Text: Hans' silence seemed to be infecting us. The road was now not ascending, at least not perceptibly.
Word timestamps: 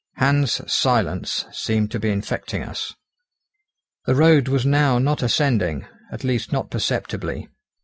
Hans' 0.15 0.61
silence 0.65 1.45
seemed 1.51 1.91
to 1.91 1.99
be 1.99 2.09
infecting 2.09 2.63
us. 2.63 2.95
The 4.07 4.15
road 4.15 4.47
was 4.47 4.65
now 4.65 4.97
not 4.97 5.21
ascending, 5.21 5.85
at 6.11 6.23
least 6.23 6.51
not 6.51 6.71
perceptibly. 6.71 7.47